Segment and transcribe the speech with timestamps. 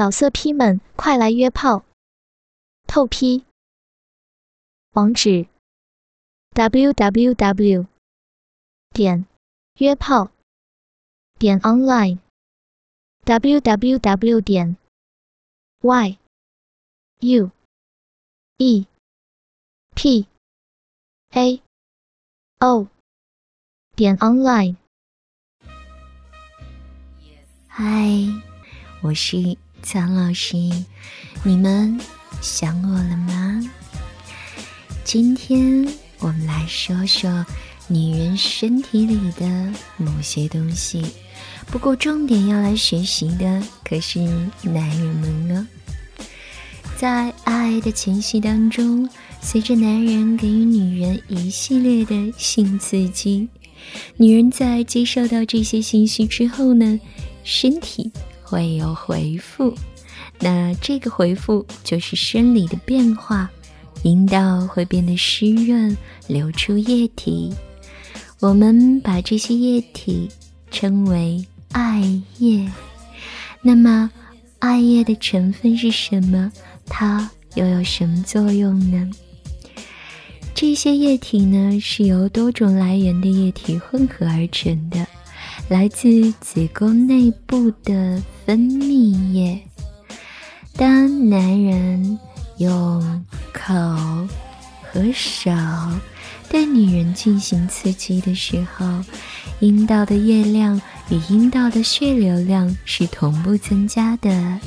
[0.00, 1.84] 老色批们，快来约炮！
[2.86, 3.44] 透批。
[4.92, 5.46] 网址
[6.54, 7.86] ：w w w
[8.94, 9.26] 点
[9.74, 10.30] 约炮
[11.38, 12.18] 点 online
[13.24, 14.78] w w w 点
[15.82, 16.18] y
[17.18, 17.50] u
[18.56, 18.86] e
[19.94, 20.26] p
[21.32, 21.62] a
[22.60, 22.88] o
[23.94, 24.76] 点 online。
[27.68, 27.84] 嗨，
[29.02, 30.56] 我是苍老师，
[31.42, 31.98] 你们
[32.40, 33.70] 想我了吗？
[35.04, 35.86] 今天
[36.18, 37.44] 我们来说说
[37.88, 41.04] 女人身体里的某些东西，
[41.66, 44.20] 不过重点要来学习的可是
[44.62, 45.66] 男人们呢。
[46.96, 49.08] 在爱的前戏当中，
[49.40, 53.48] 随着男人给予女人一系列的性刺激，
[54.18, 57.00] 女人在接受到这些信息之后呢，
[57.42, 58.12] 身体
[58.50, 59.72] 会有回复。
[60.40, 63.48] 那这个回复就是生理的变化，
[64.02, 67.54] 阴道会变得湿润，流出液体。
[68.40, 70.28] 我们把这些液体
[70.68, 72.02] 称为艾
[72.38, 72.68] 叶。
[73.62, 74.10] 那么，
[74.58, 76.50] 艾叶的成分是什么？
[76.86, 79.08] 它又有什么作用呢？
[80.54, 85.06] 这些液体呢，是由多种来源的液体混合而成的，
[85.70, 89.62] 来自子宫内部的分泌液。
[90.76, 92.18] 当男人
[92.58, 93.72] 用口
[94.82, 95.48] 和手
[96.48, 98.84] 对女人进行刺激的时候，
[99.60, 104.58] 阴道的液量与阴道的血流量是同步增加的。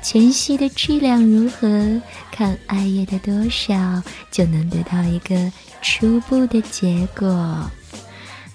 [0.00, 2.00] 前戏的质量如何，
[2.30, 4.00] 看艾叶的多少，
[4.30, 5.50] 就能得到一个
[5.82, 7.68] 初步的结果。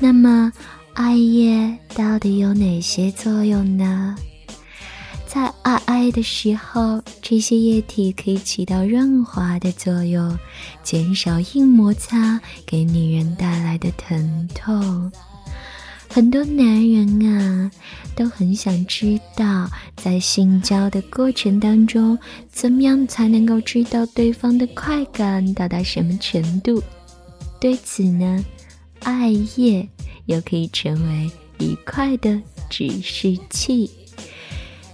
[0.00, 0.50] 那么，
[0.98, 4.16] 艾叶到底有哪些作用呢？
[5.28, 10.36] 在爱爱的时候，这些液体可以起到润滑的作用，
[10.82, 15.12] 减少硬摩擦给女人带来的疼痛。
[16.08, 17.70] 很多男人啊，
[18.16, 22.18] 都很想知道，在性交的过程当中，
[22.50, 26.82] 怎么样才能够知道对方的快感到达什么程度。
[27.60, 28.44] 对此呢，
[29.04, 29.88] 艾叶
[30.28, 33.90] 又可以成为愉快的指示器。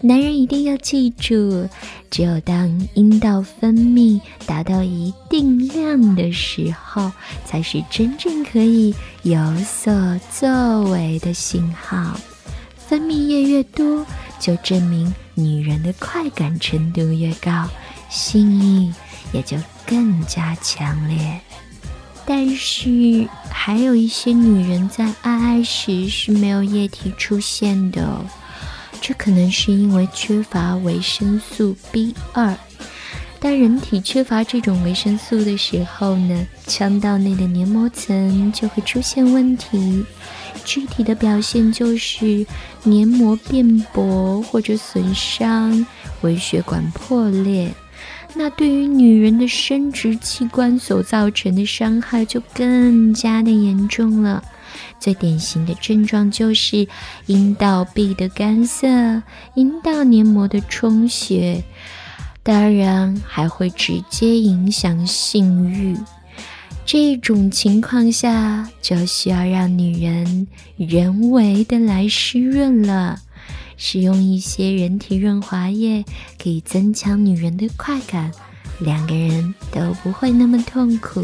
[0.01, 1.69] 男人一定要记住，
[2.11, 7.11] 只有当阴道分泌达到一定量的时候，
[7.45, 12.21] 才是真正可以有所作为的信号。
[12.77, 14.05] 分泌液越多，
[14.39, 17.67] 就证明女人的快感程度越高，
[18.11, 18.93] 性欲
[19.33, 19.57] 也就
[19.87, 21.41] 更加强烈。
[22.27, 28.25] 但是，还有一些女人在爱爱时是没有液体出现的。
[29.01, 32.57] 这可能是因为缺乏维生素 B 二。
[33.39, 40.03] 当人体缺乏这种维生素的时候呢，腔道内的黏膜层就会出现问题。
[40.65, 42.47] 具体的表现就是
[42.85, 45.87] 黏膜变薄或者损伤，
[46.23, 47.71] 微血管破裂。
[48.37, 54.43] 那对于女人的生殖器官所造成的伤害就更加的严重了。
[54.99, 56.87] 最典型的症状就是
[57.27, 59.23] 阴道壁的干涩、
[59.55, 61.63] 阴道黏膜的充血，
[62.43, 65.97] 当然还会直接影响性欲。
[66.87, 73.21] 这种情况下就需要让女人人为的来湿润了，
[73.77, 76.05] 使用一些人体润滑液，
[76.43, 78.33] 可以增强女人的快感，
[78.81, 81.23] 两个人都不会那么痛苦。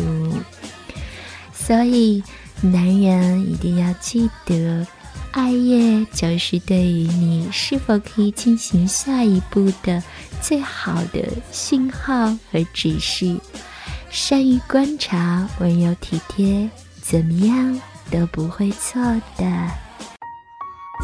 [1.53, 2.23] 所以。
[2.63, 4.87] 男人一定要记得，
[5.31, 10.03] 艾叶就是对于你是否可以进行下一步的
[10.43, 13.35] 最好的信号和指示。
[14.11, 16.69] 善于观察，温柔体贴，
[17.01, 17.81] 怎么样
[18.11, 19.01] 都不会错
[19.39, 19.71] 的。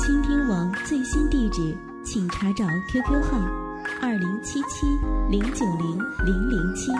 [0.04, 3.36] 倾听王最新地址，请查找 QQ 号
[4.00, 4.86] 二零七七
[5.28, 6.92] 零九零零零七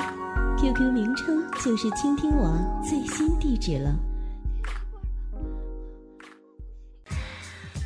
[0.58, 3.94] ，QQ 名称就是倾听网最新地址了。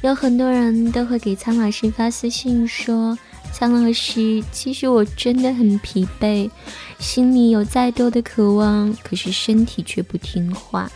[0.03, 3.15] 有很多人都会给苍老师发私信说
[3.53, 6.51] ：“苍老师，其实我真的很疲惫，
[6.99, 10.91] 心里有再多的渴望，可是身体却不听话。”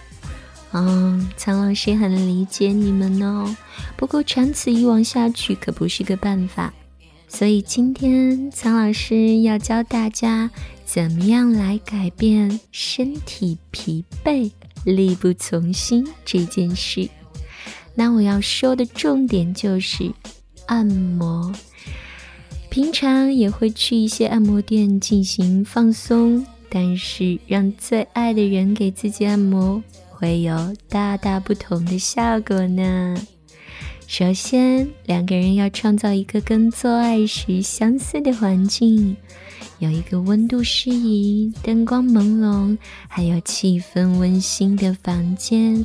[0.77, 3.57] 嗯，苍老师很理解你们哦。
[3.97, 6.75] 不过长此以往下去可不是个办法，
[7.29, 10.51] 所以今天苍老师要教大家
[10.85, 14.51] 怎么样来改变身体疲惫、
[14.85, 17.09] 力不从心这件事。
[17.95, 20.13] 那我要说的重点就是
[20.67, 21.53] 按摩。
[22.69, 29.81] 平常也会去一些按摩店进行放松，但是让最爱的人给自己按摩，
[30.25, 33.15] 会有大大不同的效果呢。
[34.07, 39.15] 首先，两个人要创造一个跟做爱时相似的环境，
[39.81, 45.85] 有一个温度适宜、灯光朦胧，还有气氛温馨的房间。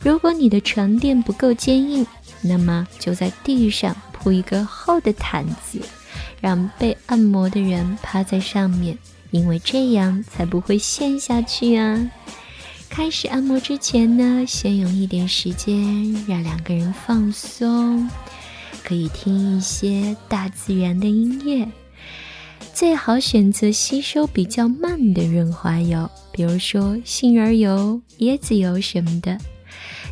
[0.00, 2.04] 如果你的床垫不够坚硬，
[2.42, 3.94] 那么就在地上。
[4.10, 5.78] 铺一个厚的毯子，
[6.40, 8.98] 让被按摩的人趴在上面，
[9.30, 12.10] 因为这样才不会陷下去啊。
[12.96, 18.08] 开始按摩之前呢，先用一点时间让两个人放松，
[18.84, 21.66] 可以听一些大自然的音乐，
[22.72, 29.36] 最好选择吸收比较慢的润滑油，比如说杏仁油、椰子油什么的。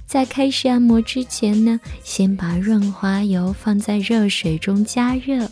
[0.04, 5.48] 在开始按摩之前呢，先把润滑油放在热水中加热，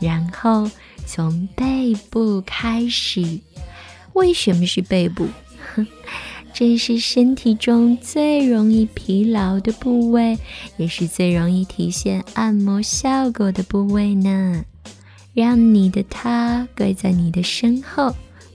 [0.00, 0.70] 然后
[1.04, 3.40] 从背部开始。
[4.12, 5.26] 为什么是背部？
[6.58, 10.36] 这是身体中最容易疲劳的部位，
[10.76, 14.64] 也是最容易体现按摩效果的部位呢。
[15.34, 18.12] 让你的他跪在你的身后，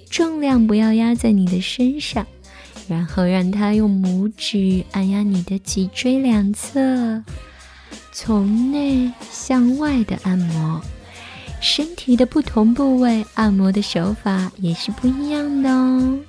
[0.10, 2.28] 重量不要压在你的身上。
[2.90, 7.24] 然后让他用拇指按压你的脊椎两侧，
[8.12, 10.82] 从内向外的按摩。
[11.62, 16.20] 身体的不同部位按摩的手法也是不一样的哦。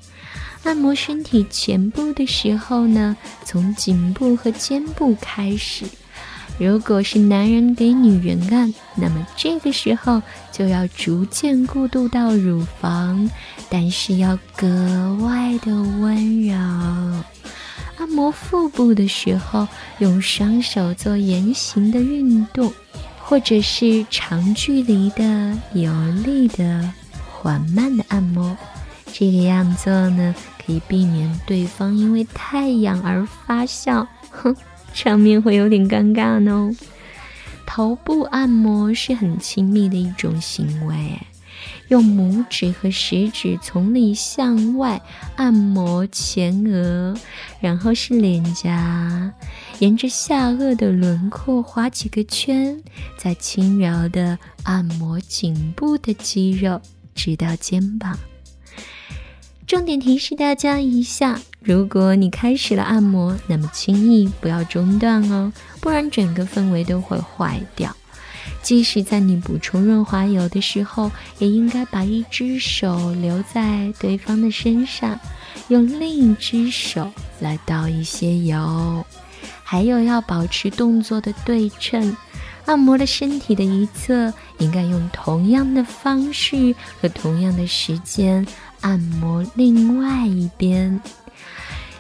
[0.65, 5.85] 按摩身体前部的时候呢，从颈部和肩部开始。
[6.59, 13.29] 如果是男人给女人按，那么这个时候就要逐渐过渡到乳房，
[13.69, 16.55] 但是要格外的温柔。
[17.99, 19.69] 按摩腹部的时候，
[19.99, 22.73] 用双手做圆形的运动，
[23.19, 25.93] 或者是长距离的、有
[26.25, 26.91] 力的、
[27.31, 28.57] 缓慢的按摩。
[29.13, 30.35] 这个样做呢，
[30.65, 34.07] 可以避免对方因为太痒而发笑。
[34.31, 34.55] 哼。
[34.97, 36.71] 场面会有点尴尬呢。
[37.67, 41.19] 头部按摩是很亲密的一种行为，
[41.89, 45.03] 用拇指和食指从里向外
[45.35, 47.13] 按摩前额，
[47.61, 49.33] 然后是脸颊，
[49.81, 52.81] 沿着下颚的轮廓划几个圈，
[53.19, 56.81] 再轻柔的按摩颈部的肌肉，
[57.17, 58.17] 直到肩膀。
[59.75, 67.93] 重点提示大家一下：如果你开始了按摩，那么轻易不要中断哦，不然整个氛围都会坏掉。
[68.63, 71.11] 即使在你补充润滑油的时候，
[71.41, 75.19] 也应该把一只手留在对方的身上，
[75.67, 77.11] 用另一只手
[77.41, 79.05] 来倒一些油。
[79.65, 82.17] 还有要保持动作的对称，
[82.67, 88.47] 按摩了身体的一侧，应该用同样的方式和同样的时间。
[88.81, 91.01] 按摩另外一边，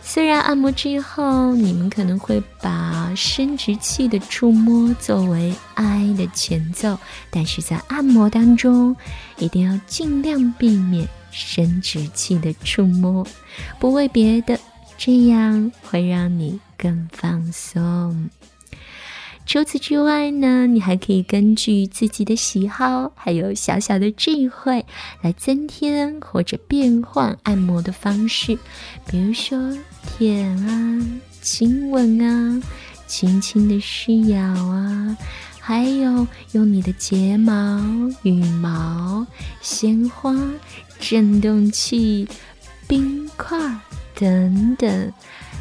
[0.02, 6.98] 虽然按摩之后你们可能会把生殖器的触摸作为爱的前奏，
[7.30, 8.94] 但是在按摩当中
[9.38, 13.26] 一定要尽量避免生殖器的触摸，
[13.78, 14.58] 不为别的，
[14.98, 18.28] 这样会让你更放松。
[19.46, 24.84] 除此之外呢，你还可以根据自己的喜好，还有小小的智慧，
[25.20, 28.58] 来增添或者变换按摩的方式，
[29.06, 29.58] 比如说
[30.02, 31.06] 舔啊、
[31.42, 32.62] 亲吻啊、
[33.06, 35.16] 轻轻的施咬啊，
[35.60, 37.80] 还有用你的睫毛、
[38.22, 39.26] 羽毛、
[39.60, 40.34] 鲜花、
[40.98, 42.26] 震动器、
[42.88, 43.56] 冰块
[44.14, 45.12] 等等。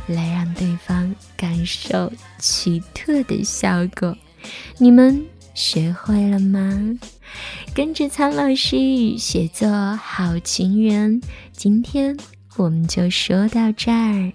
[0.07, 4.17] 来让对方感受奇特的效果，
[4.77, 6.99] 你们学会了吗？
[7.73, 12.17] 跟着苍老师写作好情人，今天
[12.57, 14.33] 我们就说到这儿。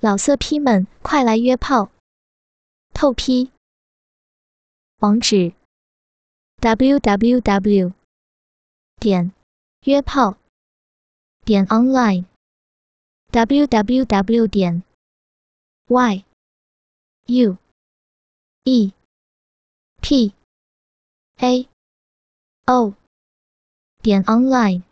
[0.00, 1.90] 老色批们，快来约炮！
[2.92, 3.50] 透批。
[5.00, 5.52] 网址
[6.60, 7.92] ：w w w.
[8.98, 9.32] 点
[9.84, 10.36] 约炮
[11.44, 12.24] 点 online。
[13.36, 14.82] Www 点
[15.88, 16.24] y
[17.28, 17.56] u
[18.64, 18.92] e
[20.00, 20.32] p
[21.36, 21.68] a
[22.64, 22.94] o
[24.02, 24.85] 点 online。